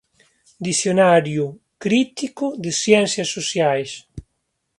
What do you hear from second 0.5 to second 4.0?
Dicionario Crítico de Ciencias Sociais.